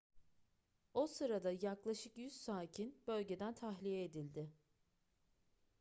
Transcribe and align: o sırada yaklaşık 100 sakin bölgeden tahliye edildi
o 0.93 1.07
sırada 1.07 1.51
yaklaşık 1.61 2.17
100 2.17 2.33
sakin 2.41 2.97
bölgeden 3.07 3.53
tahliye 3.53 4.03
edildi 4.03 4.51